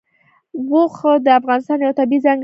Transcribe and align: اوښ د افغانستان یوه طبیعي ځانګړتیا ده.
اوښ 0.71 0.97
د 1.25 1.27
افغانستان 1.39 1.77
یوه 1.83 1.97
طبیعي 1.99 2.23
ځانګړتیا 2.25 2.37
ده. 2.37 2.39